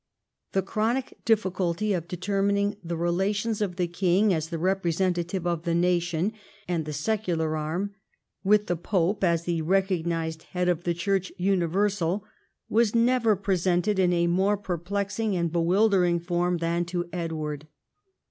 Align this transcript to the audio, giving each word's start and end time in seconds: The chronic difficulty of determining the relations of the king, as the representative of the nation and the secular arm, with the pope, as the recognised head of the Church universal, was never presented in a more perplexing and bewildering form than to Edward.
The 0.53 0.63
chronic 0.63 1.15
difficulty 1.25 1.93
of 1.93 2.07
determining 2.07 2.75
the 2.83 2.97
relations 2.97 3.61
of 3.61 3.75
the 3.75 3.85
king, 3.85 4.33
as 4.33 4.49
the 4.49 4.57
representative 4.57 5.45
of 5.45 5.61
the 5.61 5.75
nation 5.75 6.33
and 6.67 6.85
the 6.85 6.91
secular 6.91 7.55
arm, 7.55 7.93
with 8.43 8.65
the 8.65 8.75
pope, 8.75 9.23
as 9.23 9.43
the 9.43 9.61
recognised 9.61 10.41
head 10.57 10.67
of 10.67 10.85
the 10.85 10.95
Church 10.95 11.31
universal, 11.37 12.25
was 12.67 12.95
never 12.95 13.35
presented 13.35 13.99
in 13.99 14.11
a 14.11 14.25
more 14.25 14.57
perplexing 14.57 15.35
and 15.35 15.51
bewildering 15.51 16.19
form 16.19 16.57
than 16.57 16.83
to 16.85 17.07
Edward. 17.13 17.67